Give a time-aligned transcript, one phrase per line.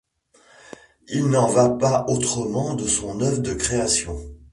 [1.09, 4.17] Il n’en va pas autrement de son œuvre de création.